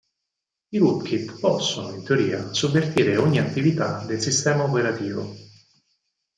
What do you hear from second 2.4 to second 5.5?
sovvertire ogni attività del sistema operativo.